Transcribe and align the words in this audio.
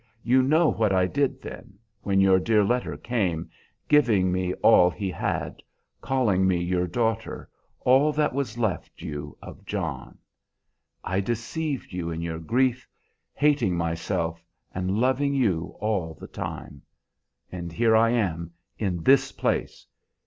You 0.23 0.41
know 0.41 0.67
what 0.69 0.91
I 0.91 1.05
did 1.05 1.43
then, 1.43 1.77
when 2.01 2.19
your 2.19 2.39
dear 2.39 2.63
letter 2.63 2.97
came, 2.97 3.51
giving 3.87 4.31
me 4.31 4.51
all 4.63 4.89
he 4.89 5.11
had, 5.11 5.61
calling 6.01 6.47
me 6.47 6.57
your 6.57 6.87
daughter, 6.87 7.47
all 7.81 8.11
that 8.13 8.33
was 8.33 8.57
left 8.57 9.03
you 9.03 9.37
of 9.43 9.63
John! 9.63 10.17
I 11.03 11.19
deceived 11.19 11.93
you 11.93 12.09
in 12.09 12.23
your 12.23 12.39
grief, 12.39 12.87
hating 13.35 13.77
myself 13.77 14.43
and 14.73 14.97
loving 14.97 15.35
you 15.35 15.75
all 15.79 16.15
the 16.15 16.25
time. 16.27 16.81
And 17.51 17.71
here 17.71 17.95
I 17.95 18.09
am, 18.09 18.53
in 18.79 19.03
this 19.03 19.31
place! 19.31 19.85